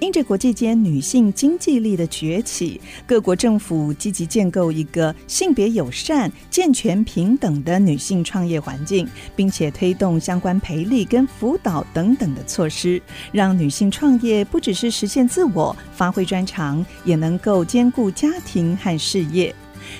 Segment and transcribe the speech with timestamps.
[0.00, 13.00] 因着国际间女性经济力的崛起，各国政府积极建构一个性别友善、健全平等的女性创业环境，并且推动相关培力跟辅导等等的措施，
[13.32, 19.54] 让女性创业不只是实现自我、发挥专长，也能够兼顾家庭和事业。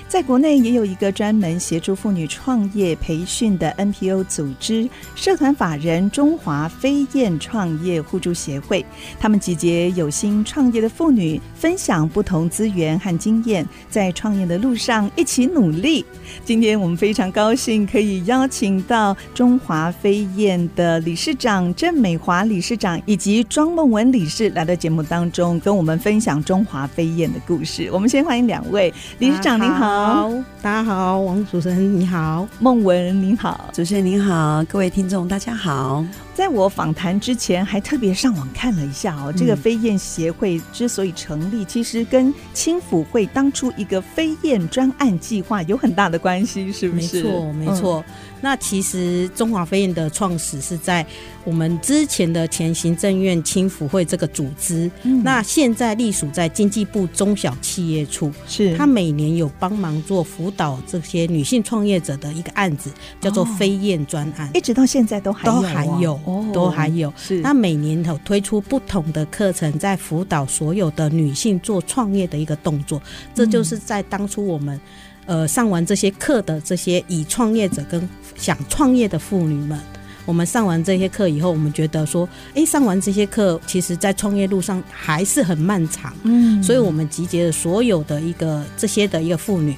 [0.09, 8.85] 在国内也有一个专门协助妇女创业培训的 NPO 组织——社团法人中华飞燕创业互助协会。
[9.19, 16.05] 他们集结有心创业的妇女，分享不同资源和经验，在创业的路上一起努力。
[16.45, 27.89] 今天我们非常高兴可以邀请到中华飞燕的理事长郑美华理事长以及庄梦文理事来到节目当中，跟我们分享中华飞燕的故事。
[27.93, 29.78] 我们先欢迎两位理事长，您好。
[29.79, 30.29] 好，
[30.61, 36.05] 大家好，王主持人你好，孟文您好，主持人您好，各位听众大家好。
[36.39, 47.25] 在我访谈之前，还特别上网看了一下哦，这个飞燕协会之所以成立，其实跟青辅会当初一个飞燕专案计划有很大的关系，是不是？
[47.25, 48.05] 没错，没错。
[48.07, 51.05] 嗯那其实中华飞燕的创始是在
[51.43, 58.77] 我们之前的前行政院青辅会这个组织，嗯、那现在隶属在经济部中小企业处，是。
[58.77, 67.13] 他每年有帮忙做辅导这些女性创业者的一个案子，叫做飞燕专案，一直到现在都还有、啊、都还有，哦、都还有。
[67.17, 73.03] 是那每年有推出不同的课程，在辅导所有的女性做创业的一个动作，
[73.35, 74.81] 这就是在当初我们。
[75.27, 79.79] 呃，上完这些课的这些已创业者跟想创业的妇女们，
[80.25, 89.77] 我们上完这些课以后，我们觉得说，哎，上完这些课，其实在创业路上还是很漫长，嗯，所以我们集结了所有的一个这些的一个妇女。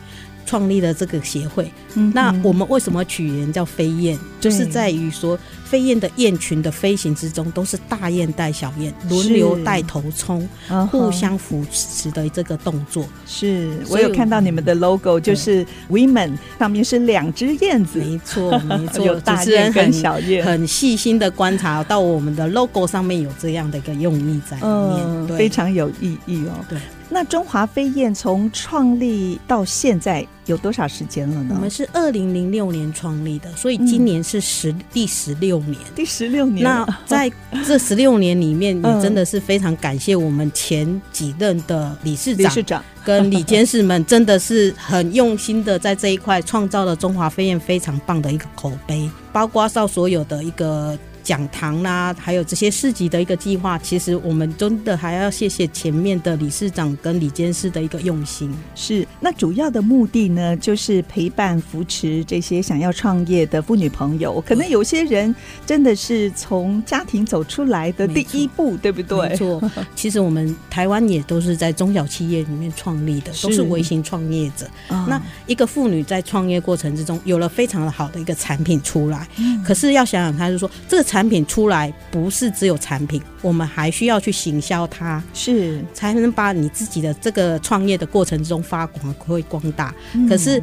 [0.50, 4.18] 创立了这个协会，嗯、那我们为什么取名叫飞燕？
[4.40, 10.48] 就是在于说，飞燕的燕群的飞行之中，都是大雁带小雁轮流带头冲，
[10.90, 13.06] 互相扶持的这个动作。
[13.28, 25.38] 是我有看到你们的 logo，就是 Women 上面是两只燕子，没错没错， 有大雁跟小雁，很细心的观察到我们的 logo 上面有这样的一个用意在里面，嗯、对。
[25.38, 26.64] 非常有意义哦。
[26.68, 26.76] 对。
[27.12, 31.54] 那中华飞燕从创立到现在有多少时间了呢？
[31.56, 35.76] 我们是二零零六年创立的，所以今年是十、嗯、第十六年。
[35.94, 36.62] 第十六年。
[36.62, 37.30] 那在
[37.66, 50.96] 这十六年里面， 也真的是非常感谢我们前几任的理事长、理事长跟理监事们，真的是很用心的在这一块创造了中华飞燕非常棒的一个口碑，包括到所有的一个。
[51.22, 58.54] 讲堂啦、啊，还有这些市集的一个计划，其实我们真的还要谢谢前面的理事长跟李监事的一个用心。
[58.74, 64.40] 是，那主要的目的呢，就是陪伴扶持这些想要创业的妇女朋友。
[64.46, 65.34] 可能有些人
[65.66, 69.28] 真的是从家庭走出来的第一步，对不对？
[69.28, 69.62] 没错。
[69.94, 74.66] 其实我们台湾也都是在中小企业里面创立的，都是微型创业者。
[74.88, 81.09] 哦、那一个妇女在创业过程之中，有了非常的好的一个产品出来，嗯、可是要想想，他就说这个。
[81.10, 89.92] 产品出来不是只有产品，我们还需要去行销它，是才能把你自己的这个创业的过程中发光会光大。
[90.14, 90.62] 嗯、可是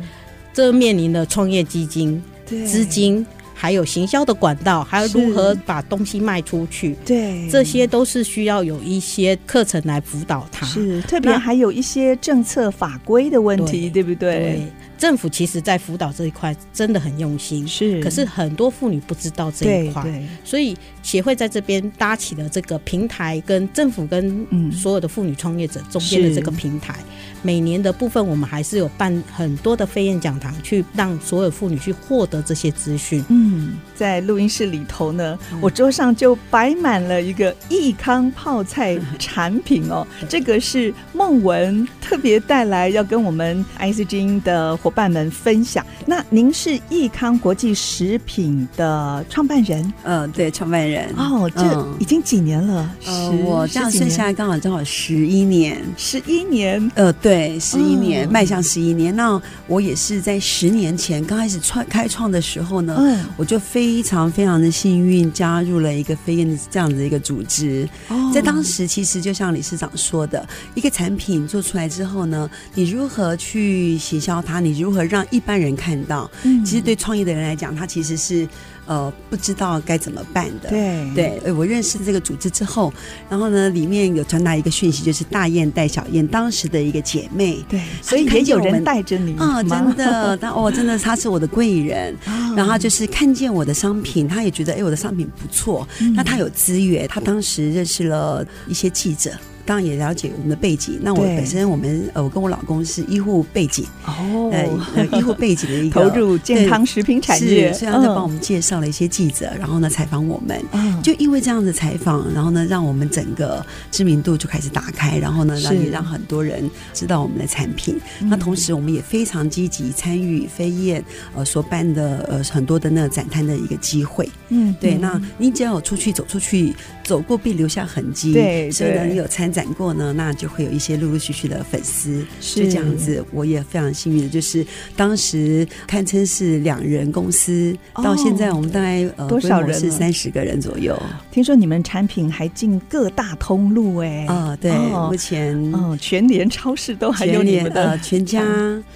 [0.53, 10.66] 这面临的创业基金、资金，还有行销的管道，还有如何把东西卖出去，对，这些都是需要有一些课程来辅导他。
[10.66, 14.40] 是，特别还有一些政策法规的问题，对，对不对？
[14.40, 18.02] 对政府其实，在辅导这一块真的很用心，是。
[18.02, 20.03] 可是很多妇女不知道这一块，
[20.44, 26.96] 所以协会在这边搭起了这个平台，跟政府跟所有的妇女创业者中间的这个平台。
[27.44, 33.24] 每年的部分，我们还是有办很多的飞燕讲堂，去让所有妇女去获得这些资讯。
[33.30, 45.86] 嗯，在录音室里头呢，我桌上就摆满了一个益康泡菜产品哦， 这个是孟文特别带来要跟我们 IC 之音的伙伴们分享。
[46.06, 49.94] 那您是益康国际食品的创办人？
[50.04, 51.13] 嗯，对，创办人。
[51.18, 52.89] 哦，这已经几年了？
[53.06, 56.89] 呃，我这样算下来刚好正好十一年，十一年。
[56.95, 59.13] 呃，对，十一年，迈向十一年。
[59.13, 67.86] 那我也是在十年前刚开始创开创的时候呢，嗯，我就非常非常的幸运加入了一个飞燕的这样的一个组织。
[68.34, 74.62] 在当时，其实就像理事长说的，一个产品做出来之后呢，你如何去行销它？
[74.62, 76.29] 你如何让一般人看到？
[76.44, 78.47] 嗯，其实对创业的人来讲，他其实是。
[78.88, 80.69] 呃不知道该怎么办的。
[80.69, 82.94] 对对，我认识这个组织之后，
[83.29, 87.57] 然后呢，里面有传达一个讯息，就是大雁带小雁，当时的一个姐妹。
[87.68, 92.15] 对，所以也有人带着你啊、哦，真的，但哦，真的她是我的贵人。
[92.56, 95.85] 然后就是看见我的商品，她也觉得哎，我的商品不错。
[96.00, 99.31] 嗯、那她有资源，她当时认识了一些记者。
[99.68, 100.98] 当然也了解我们的背景。
[101.02, 104.50] 那我本身我们呃，我跟我老公是医护背景哦，
[104.96, 110.64] 呃，医护背景的一个 投入健康食品产业，虽然在帮我们介绍了一些记者，然后呢采访我们，
[111.04, 118.00] 就因为这样的采访，然后呢让我们整个知名度就开始打开，然后呢让也让很多人知道我们的产品。
[118.22, 121.04] 那同时我们也非常积极参与飞燕
[121.36, 124.30] 呃所办的呃很多的那个展摊的一个机会。
[124.48, 124.96] 嗯，对。
[124.96, 126.74] 那你只要有出去走出去，
[127.04, 128.31] 走过必留下痕迹。
[128.31, 129.52] 对，所以呢你有参。
[129.57, 132.71] 展过呢，那就会有一些陆陆续续的粉丝，是。
[132.71, 133.25] 这样子。
[133.31, 134.63] 我也非常幸运的，就是
[134.95, 140.95] 当时堪称是两人公司，哦、到现在我们大概呃多少人是三十个人左右。
[141.31, 148.45] 听说你们产品还进各大通路哎、欸，啊、哦、对，哦、目前哦全联超市都还有你们的，呃、全家、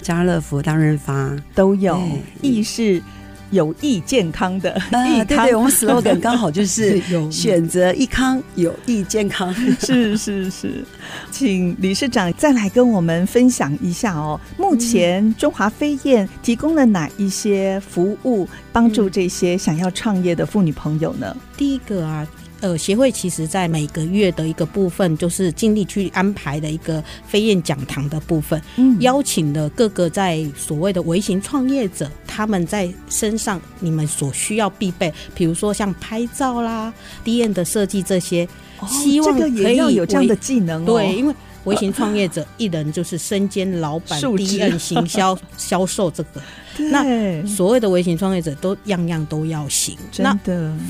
[0.00, 2.00] 家乐福、大润发都有，
[2.40, 3.02] 意式。
[3.52, 7.00] 有益健康的，啊， 对对，我们 slogan 刚好就是
[7.30, 10.84] 选择益康有益健康， 是是是，
[11.30, 14.40] 请理事长再来跟我们分享一下哦。
[14.58, 21.36] 目前中华飞燕提供了哪一些服务，帮助这些想要创业的妇女朋友呢？
[21.56, 22.26] 第一个啊。
[22.62, 36.94] 呃，协会其实在每个月的一个部分，就是尽力去安排的一个飞燕讲堂的部分，嗯，邀请了各个在所谓的微型创业者，他们在身上你们所需要必备，比如说像拍照啦、
[37.24, 38.48] D N 的设计这些，
[38.78, 40.86] 哦、希望可以有这样的技能、哦。
[40.86, 46.40] 对，因为微型创业者一人就是身兼老板、第一任行销、 销售这个。
[46.90, 49.96] 那所谓的微型创业者都样样都要行。
[50.18, 50.34] 那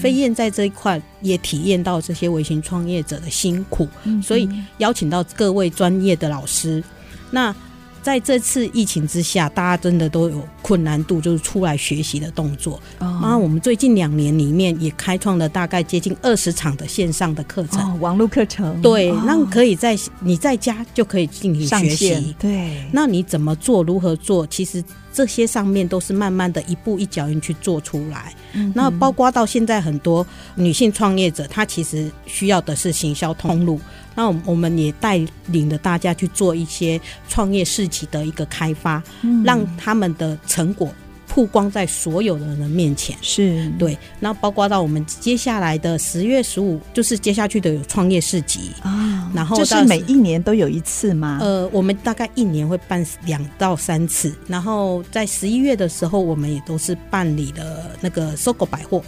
[0.01, 4.49] 飞燕在这一块也体验到这些微型创业者的辛苦，嗯、所以
[4.79, 6.83] 邀请到各位专业的老师。
[7.31, 7.55] 那
[8.03, 12.75] 在这次疫情之下，大家真的都有困难度，就是出来学习的动作。
[12.99, 18.83] 哦、那我们最近两年里面也开创了大概接近二十场的线上的课程，哦、网络课程。
[18.83, 22.35] 对，哦、那可以在你在家就可以进行学习。
[22.39, 23.83] 对，那你怎么做？
[23.85, 24.47] 如何做？
[24.47, 24.83] 其实。
[25.13, 33.81] 这些上面都是慢慢的一步一脚印去做出来，嗯，那包括到现在很多女性创业者，她其实需要的是行销通路，
[34.15, 39.03] 那我们也带领着大家去做一些创业市集的一个开发，
[39.45, 40.93] 让他们的成果。
[41.35, 43.97] 曝光在所有的人面前，是对。
[44.21, 49.31] 那包括到我们接下来的十月十五，就是接下去的有创业市集啊。
[49.35, 51.39] 然后就是每一年都有一次吗？
[51.41, 54.31] 呃，我们大概一年会办两到三次。
[54.47, 59.03] 然后在十一月的时候，我们也都是办理了那个 SOGO 百货，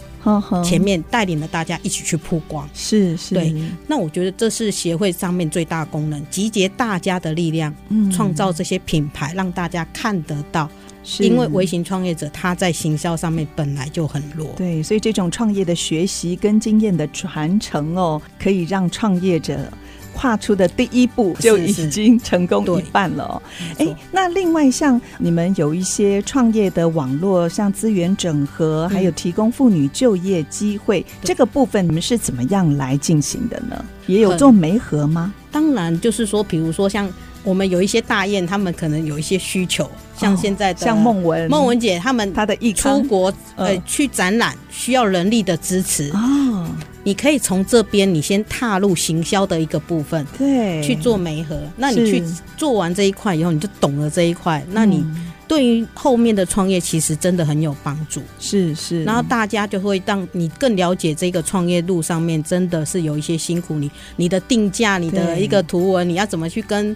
[0.63, 2.67] 前面带领了大家一起去曝光。
[2.73, 3.53] 是是，对。
[3.85, 10.67] 那我觉得这是协会上面最大功能，集结大家的力量，嗯，创造这些品牌，让大家看得到。
[11.07, 19.71] 是因为微型创业者他在行销上面本来就很弱，对，所以这种创业的学习跟经验的传承哦，可以让创业者
[20.15, 23.41] 跨出的第一步就已经成功一半了哦。
[23.77, 33.85] 哎，那另外像你们有一些创业的网络，像资源整合，还有提供妇女就业机会，这个部分你们是怎么样来进行的呢？
[34.07, 35.31] 也有做媒合吗？
[35.51, 37.07] 当然，就是说，比如说像。
[37.45, 41.47] 我们有一些大雁，他们可能有一些需求，像现在的像孟文。
[41.49, 46.67] 孟文姐他们，她的出国呃去展览需要人力的支持哦，
[47.03, 52.23] 你可以从这边你先踏入行销的一个部分，对，去做媒合，那你去
[52.57, 55.05] 做完这一块以后，你就懂了这一块，那你
[55.47, 66.95] 对于后面的创业其实真的很有帮助，是是，然后大家就会让你更了解这个创业路上面真的是有一些辛苦，你你的定价，你的一个图文，你要怎么去跟。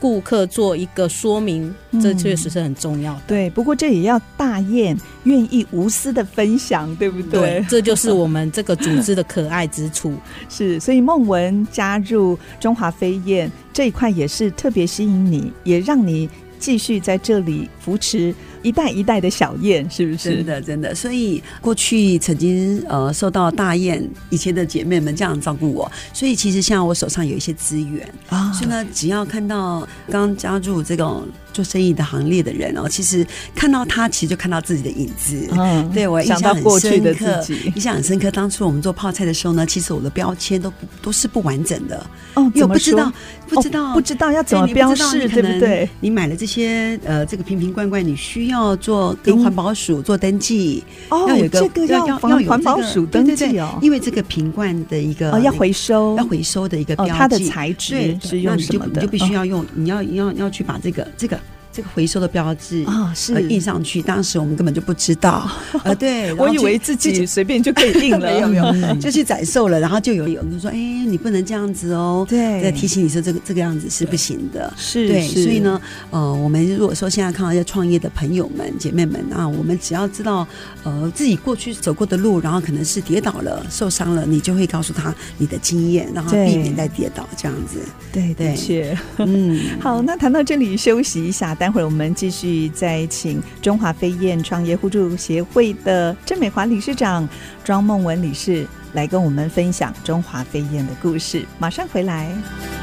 [0.00, 3.20] 顾客做一个说明，这确实是很重要的。
[3.20, 7.40] 嗯、对，不过这也要大雁愿意无私的分享，对不对？
[7.40, 10.14] 对，这就是我们这个组织的可爱之处。
[10.48, 16.28] 是，所以孟文加入中华飞燕这一块也是特别吸引你，也让你
[16.58, 18.34] 继续在这里扶持。
[18.62, 20.36] 一代一代的小燕，是不是？
[20.36, 20.94] 真的，真的。
[20.94, 35.48] 所以过去曾经呃受到大雁以前的姐妹们这样照顾我，所以其实像我手上有一些资源啊，所以呢，只要看到刚加入这种做生意的行列的人哦，其实看到他，其实就看到自己的影子。
[35.52, 38.30] 嗯，对我印象很深刻，的自己印象很深刻。
[38.30, 42.04] 当初我们做泡菜的时候呢，其实我的标签都不都是不完整的
[42.34, 43.12] 哦，因为我不知道
[43.48, 45.88] 不知道、哦、不知道要怎么标示，对不对？
[46.00, 61.39] 你买了这些呃这个瓶瓶罐罐，你需要做跟环保署做登记，哦，要有个这个要要环保署登记哦，因为这个瓶罐的一个哦要回收要回收的一个标记，它的材质是用什么的，你就必须要用，你要要要去把这个这个。
[61.72, 64.02] 这个回收的标志啊，是印上去。
[64.02, 65.48] 当时我们根本就不知道，
[65.84, 69.78] 呃，对，我以为自己随便就可以印了， 没有没有，就去展售了。
[69.78, 75.22] 然后就有有人说，哎，你不能这样子哦，对，在提醒你说这个这个样子是不行的，是，对。
[75.28, 80.44] 所以呢，呃，我们如果说现在看到一些创业的朋友们、姐妹们啊，我们只要知道，
[80.82, 87.78] 呃，自己过去走过的路，然后可能是跌倒了、受伤了，你就会告诉他你的经验，然后避免再跌倒，这样子。
[88.12, 91.56] 对，对确，嗯，好，那谈到这里休息一下。
[91.60, 97.28] 待会儿我们继续再请中华飞燕创业互助协会的郑美华理事长
[97.62, 101.44] 庄梦文理事来跟我们分享中华飞燕的故事。
[101.58, 102.79] 马上回来。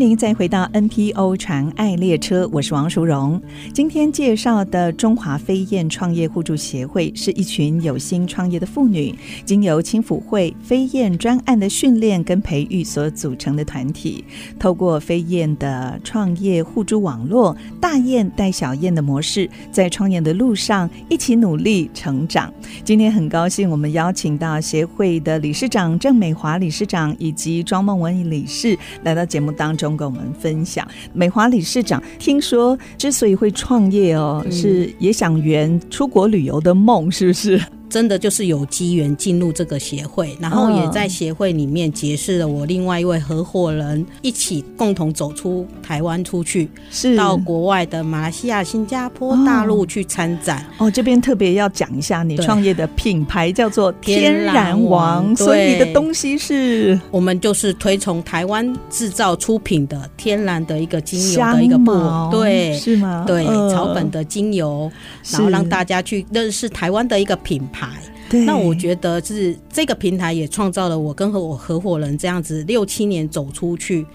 [0.00, 3.38] 您再回到 NPO 传爱列车，我是王淑荣。
[3.74, 9.14] 今天介绍的中华飞燕创业互助协会是一群有心创业的妇女，
[9.44, 14.24] 经由青辅会飞燕专案的训练跟培育所组成的团体。
[14.58, 22.50] 透过飞燕的创业互助网络，大雁带小雁的模式，在创业的路上一起努力成长。
[22.82, 29.89] 今天很高兴，我们邀请到协会的理事长郑美华理事长以及庄梦文理事来到节目当中。
[29.90, 37.60] 中跟我们分享，美华理事长听说之所以会创业哦，嗯、是也想圆出国旅游的梦，是不是？
[37.90, 50.64] 真的就是有机缘进入这个协会，然后也在协会里面结识了我另外一位合伙人，一起共同走出台湾出去，是到国外的马来西亚、新加坡、大陆去参展。
[50.78, 61.92] 哦，这边特别要讲一下，你创业的品牌叫做天然王，所以你的东西是，我们就是推崇台湾制造出品的天然的一个精油的一个布，
[62.30, 63.24] 对，是吗？
[63.26, 64.88] 对，草本的精油，
[65.32, 67.79] 然后让大家去认识台湾的一个品牌。
[68.28, 74.06] 对，那我觉得是这个平台也创造了我跟和我合伙人这样子六七年走出去，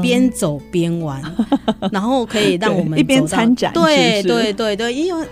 [0.00, 1.22] 边走边玩，
[1.92, 5.26] 然后可以让我们一边参展，对对对对，因为。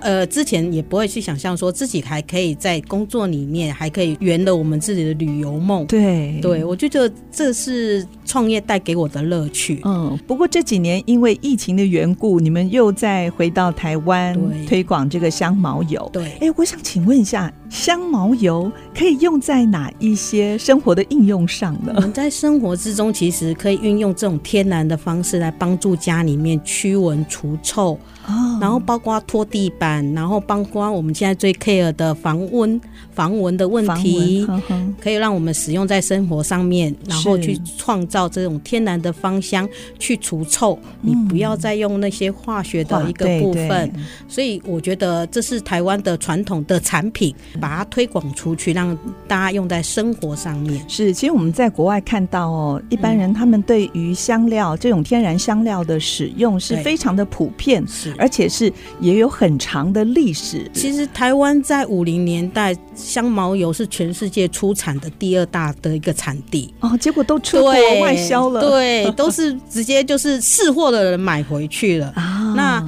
[0.00, 5.86] 呃，之前也不会去想象说自己还可以在工作里面还可以圆了我们自己的旅游梦。
[5.86, 9.80] 对，对我就觉得这是创业带给我的乐趣。
[9.84, 14.36] 嗯，不过这几年因为疫情的缘故，你们又再回到台湾
[14.66, 16.08] 推广这个香茅油。
[16.12, 21.92] 对，哎，我想请问一下，香茅油可以用在哪一些生活的应用上呢？
[21.96, 27.98] 我们在生活之中其实可以运用这种天然的方式来帮助家里面驱蚊除臭。
[28.26, 32.80] 哦，然后包括拖地板，然后包括我们现在最 care 的防蚊、
[33.12, 40.78] 防蚊的问题，呵呵可以让我们使用在生活上面，然后去创造这种天然的芳香，去除臭。
[41.02, 43.92] 你不要再用那些化学的一个部分。
[44.26, 48.94] 所以我觉得这是台湾的传统的产品，把它推广出去，让
[49.26, 50.84] 大家用在生活上面。
[50.86, 57.82] 是，其实我们在国外看到哦，一般人他们对于香料这种天然香料的使用是非常的普遍。
[57.88, 58.14] 是。
[58.18, 60.70] 而且是也有很长的历史。
[60.74, 72.52] 其实台湾在五零年代，香茅油是全世界出产的第二大的一个产地哦，结果都出国外销了，对，都是直接就是试货的人买回去了 啊。
[72.54, 72.86] 那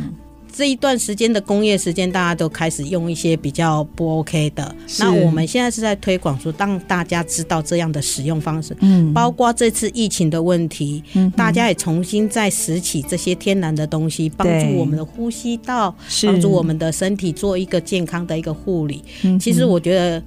[0.56, 4.74] 这一段时间的工业时间，大家都开始用一些比较不 OK 的。
[4.98, 8.74] 那我们现在是在推广说，让大家知道这样的使用方式。
[8.80, 19.04] 嗯，包括这次疫情的问题，嗯，大家也重新再拾起这些天然的东西，帮助我们的呼吸道，帮助我们的身体做一个健康的一个护理。
[19.24, 20.22] 嗯，其实我觉得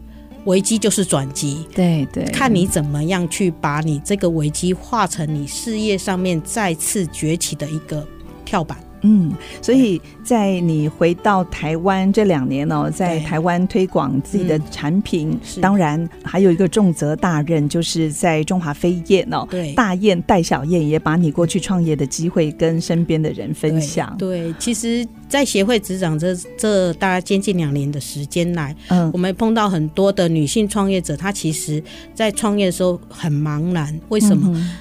[0.45, 8.07] 危机就是转机，对对，看你怎么样去把你这个危机化成你事业上面再次崛起的一个
[8.45, 8.77] 跳板。
[9.01, 24.15] 嗯，所以在你回到台湾这两年哦，在台湾推广自己的产品，嗯、当然还有一个重责大任，就是在中华飞燕哦，对，大雁带小燕，也把你过去创业的机会跟身边的人分享。
[24.17, 31.81] 对，对，其实，在协会执掌这这大概接近两年的时间来，嗯，我们碰到很多的女性创业者，她其实
[32.13, 34.51] 在创业的时候很茫然，为什么？
[34.55, 34.71] 嗯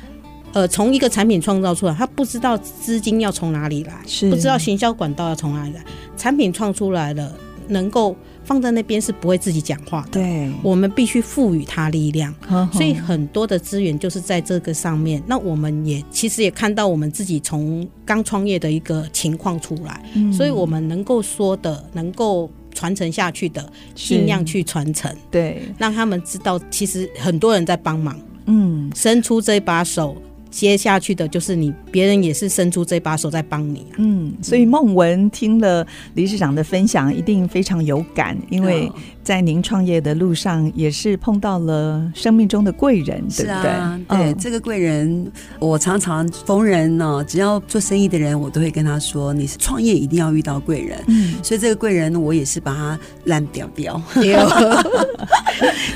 [0.52, 3.94] 呃，从一个产品创造出来，他不知道资金要从哪里来，
[4.30, 5.84] 不知道行销管道要从哪里来。
[6.16, 7.32] 产品创出来了，
[7.68, 10.08] 能够放在那边是不会自己讲话的。
[10.12, 12.34] 对，我们必须赋予它力量。
[12.40, 15.22] 呵呵，所以很多的资源就是在这个上面。
[15.26, 22.50] 那我们也其实也看到我们自己从刚创业的一个情况出来，嗯，所以我们能够说的，能够。
[22.74, 30.16] 传承下去的，尽量去传承，对，让他们知道，其实很多人在帮忙，嗯，伸出这把手。
[30.50, 33.96] 接下去的就是你，别人也是伸出这把手在帮你啊。
[33.98, 38.90] 嗯，所以孟文听了理事长的分享，一定非常有感，因为
[39.28, 43.70] 在您创业的路上，也是碰到了生命中的贵人，对不对？
[43.70, 50.98] 啊、对，嗯、这个贵人，我常常逢人呢，只要做生意的人，我都会跟他说，你是创业一定要遇到贵人。
[51.08, 54.00] 嗯，所以这个贵人，我也是把他烂掉掉。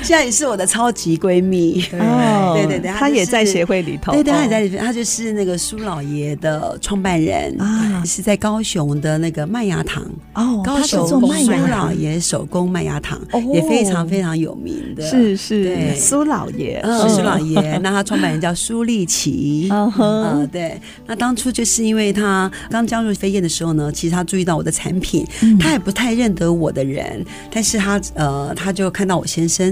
[0.03, 1.83] 现在也是我的超级闺蜜。
[1.93, 4.11] 哦，对对对，他也在协会里头。
[4.11, 4.31] 对对。
[4.31, 10.03] 他在里面，她就是那个苏老爷的创办人啊，是在高雄的那个麦芽糖
[10.35, 11.19] 哦，高雄苏
[11.67, 13.19] 老爷手工麦芽糖
[13.53, 25.25] 也非常非常有名的，是是，苏老爷，苏老爷， 那他创办人叫苏立奇，嗯，对，那当初就是因为他刚加入飞燕的时候呢，其实他注意到我的产品，
[25.59, 29.67] 他也不太认得我的人，但是他呃，他就看到我先生，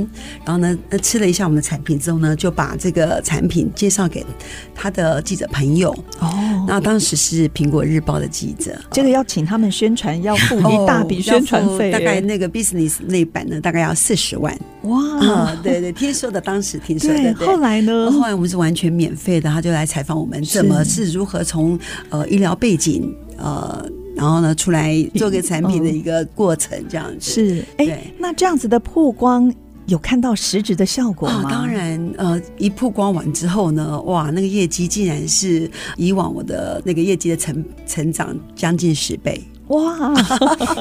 [0.46, 4.26] 然后呢，吃了一下我们的产品之后呢，就把这个产品介绍给。
[4.74, 5.92] 他的记者朋友。
[6.20, 15.56] 哦，那当时是苹果日报的记者，这个要请他们宣传，要付一大笔宣传费，大概那个 business 那版呢，大概要四十万哇！
[15.62, 17.34] 对对，听说的，当时听说的。
[17.36, 18.12] 后来呢？
[18.12, 21.78] 后来我们是完全免费的，他就来采访我们，怎么是如何从
[22.10, 29.54] 呃医疗背景呃，然后呢出来做个产品的一个过程，这样子是哎，那这样子的曝光。
[29.88, 31.42] 有看到实质的效果吗？
[31.44, 39.42] 哦，当然，呃，一曝光完之后呢，哇，那个业绩竟然是以往我的那个业绩的成成长将近十倍。
[39.72, 40.14] 哇，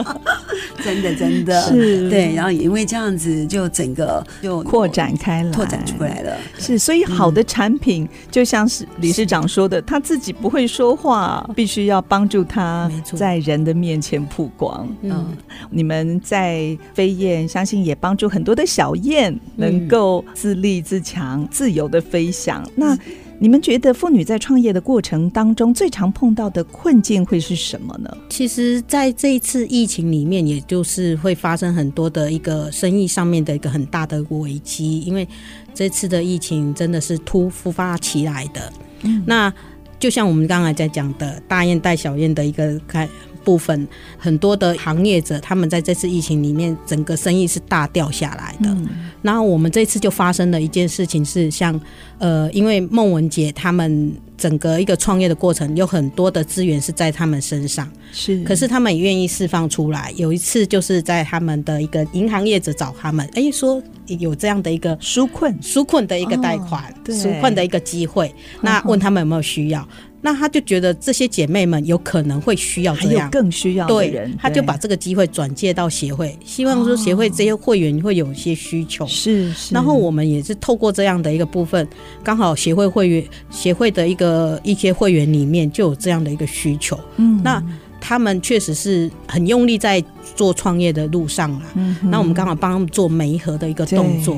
[0.85, 1.61] 真的真的。
[1.63, 2.09] 是。
[2.11, 6.37] 对，然后也因为这样子，就整个就扩展开了，拓展出来了。
[6.59, 14.89] 是，所以好的产品就像是理事长说的，他自己不会说话，必须要帮助他在人的面前曝光。
[15.03, 15.27] 嗯，
[15.71, 22.67] 你们在飞燕，相信也帮助很多的小燕能够自立自强、自由的飞翔。
[22.75, 22.97] 那
[23.43, 28.17] 你们觉得妇女在创业的过程当中最常碰到的困境会是什么呢？
[28.29, 35.27] 其实，在这一次疫情里面，也就是会发生很多的一个生意上面的一个很大的危机，因为
[35.73, 38.73] 这次的疫情真的是突突发起来的。
[39.05, 39.51] 嗯，那
[39.99, 43.09] 就像我们刚才在讲的大雁带小雁的一个开。
[43.43, 48.69] 部分很多的行业者，他们在这次疫情里面，整个生意是大掉下来的。
[48.69, 48.87] 嗯、
[49.23, 51.79] 然后我们这次就发生了一件事情，是像
[52.19, 58.43] 呃，因为孟文姐他们整个一个创业的过程，有很多的资源是在他们身上，是。
[58.45, 60.13] 可是他们也愿意释放出来。
[60.17, 69.87] 有一次就是在他们的一个银行业者找他们，哎，说有这样的一个纾困纾困的一个贷款，哦、纾困的一个机会，那问他们有没有需要。
[70.23, 79.07] 那他就觉得这些姐妹们有可能会需要这样，更需要的人，对，他就把这个机会转介到协会，希望说协会这些会员会有一些需求。
[79.07, 79.75] 是是。
[79.75, 81.89] 然后我们也是透过这样的一个部分，
[82.23, 87.01] 刚好协会会员协会的一个一些会员里面就有这样的一个需求。
[87.17, 87.41] 嗯。
[87.43, 87.63] 那
[87.99, 90.03] 他们确实是很用力在
[90.37, 91.63] 做创业的路上了。
[91.77, 91.97] 嗯。
[92.03, 94.37] 那我们刚好帮他们做媒合的一个动作，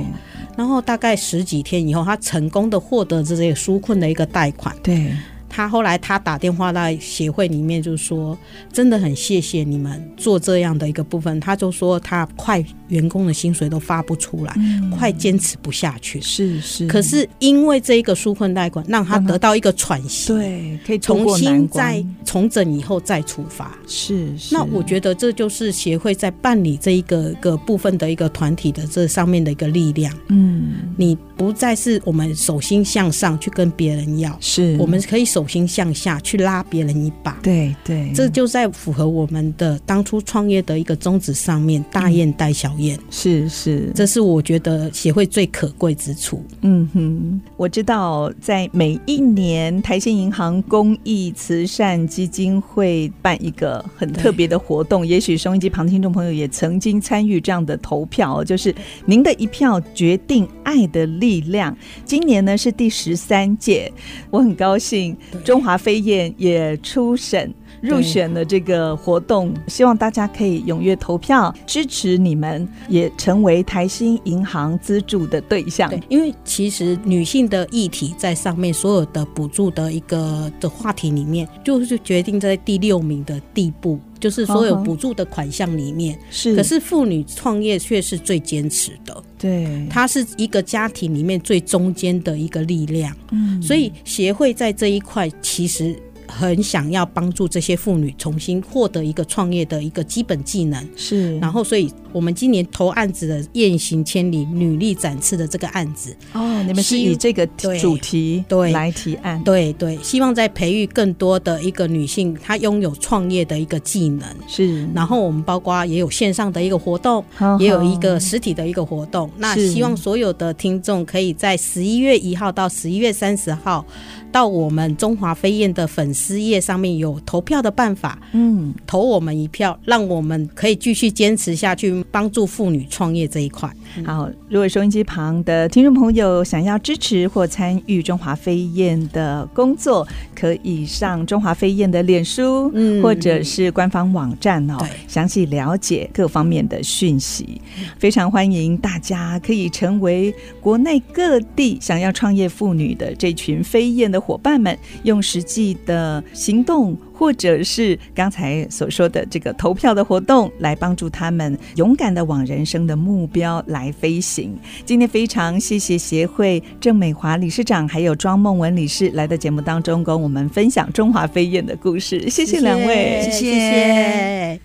[0.56, 4.76] 然后大概十几天以后，他成功的获得这些纾困的一个贷款。
[4.80, 5.12] 对。
[5.54, 8.36] 他后来他打电话到协会里面，就说
[8.72, 11.38] 真的很谢谢你们做这样的一个部分。
[11.40, 16.18] 他就说他快员工的薪水都发不出来，嗯、快坚持不下去。
[16.22, 16.86] 是是。
[16.86, 23.76] 可是因为这一个纾困贷款，让他得到一个喘息，对，可以重新再重整以后再出发。
[23.86, 24.54] 是是。
[24.54, 30.16] 那我觉得这就是协会在办理这一个个部分的一个团体的这上面的一个力量。
[30.28, 35.41] 嗯，你不再是我们手心向上去跟别人要，是我们可以手。
[35.42, 41.84] 手心向下去拉别人一把，对对，这就在符合我们的当初创业的一个宗旨上面。
[41.90, 46.44] 大雁带小雁，是是，这是我觉得协会最可贵之处。
[46.60, 58.72] 嗯哼，我知道在每一年台新银行公益慈善基金会办一个很特别的活动，也许收音机旁听众朋友也曾经参与这样的投票，就是
[59.06, 61.76] 您的一票决定爱的力量。
[62.04, 63.92] 今年呢是第十三届，
[64.30, 65.16] 我很高兴。
[65.44, 75.90] 中华飞燕也初审入选了这个活动，希望大家可以踊跃投票支持你们，也成为台新银行资助的对象。
[75.90, 86.56] 对，因为其实女性的议题在上面所有的补助的一个的话题里面，就是决定在第六名的地步，就是所有补助的款项里面是。
[86.56, 93.14] 可是妇女创业却是最坚持的，对，它是一个家庭里面最中间的一个力量。
[93.32, 95.94] 嗯，所以协会在这一块其实。
[96.34, 100.88] 很想要帮助这些妇女重新获得一个创业的一个基本技能。
[100.96, 107.46] 是，然后所以我们今年投案子的“雁行千里，女力展翅”的这个案子，哦，你们是以这个
[107.80, 114.28] 主题对来提案，对对，希望在培育更多的一个女性，她拥有创业的一个技能。
[114.46, 119.30] 是，然后我们包括也有线上的一个活动，好好也有一个实体的一个活动。
[119.38, 123.84] 那希望所有的听众可以在十一月一号到十一月三十号。
[124.30, 133.70] 到我们中华飞燕的粉丝页上面有投票的办法，嗯，投我们一票，让我们可以继续坚持下去，帮助妇女创业这一块。
[134.04, 147.60] 好，如果收音机旁的听众朋友想要支持或参与中华飞燕的工作，可以上中华飞燕的脸书，嗯，或者是官方网站哦，详细了解各方面的讯息。
[147.98, 164.56] 非常欢迎大家可以成为国内各地想要创业妇女的这群飞燕的伙伴们，用实际的行动，或者是刚才所说的这个投票的活动，来帮助他们勇敢的往人生的目标来飞行。
[164.84, 172.28] 今天非常谢谢协会郑美华理事长，还有庄梦文理事来到节目当中，跟我们分享中华飞燕的故事。
[172.28, 174.60] 谢谢两位，谢谢。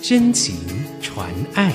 [0.00, 0.56] 真情
[1.00, 1.72] 传爱。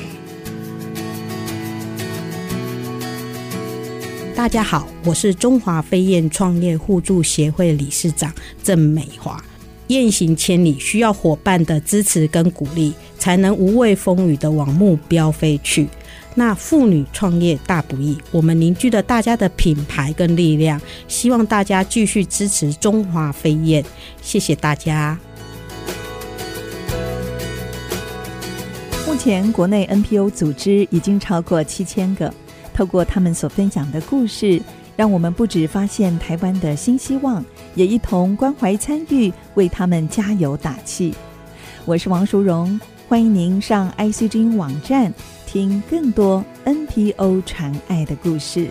[4.36, 9.44] 大家好，我是中华飞燕创业互助协会理事长郑美华。
[9.90, 15.88] 雁行千里需要伙伴的支持跟鼓励，才能无畏风雨的往目标飞去。
[16.36, 23.84] 那妇女创业大不易，我们凝聚了大家的品牌跟力量，希望大家继续支持中华飞燕。
[24.22, 25.18] 谢谢大家。
[29.08, 32.32] 目前国内 NPO 组织已经超过七千个。
[32.76, 34.62] 透过他们所分享的故事，
[34.96, 37.44] 让我们不止发现台湾的新希望，
[37.80, 41.16] 也一同关怀参与，为他们加油打气。
[41.86, 45.14] 我是王淑荣，欢迎您上 ICG 网站
[45.46, 48.68] 听更多 NPO 传爱的故事。